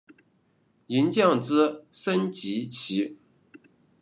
[0.87, 3.19] 银将之升级棋。